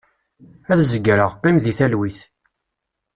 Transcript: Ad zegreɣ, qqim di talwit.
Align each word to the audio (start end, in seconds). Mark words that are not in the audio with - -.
Ad 0.71 0.79
zegreɣ, 0.91 1.31
qqim 1.35 1.57
di 1.63 1.73
talwit. 1.77 2.19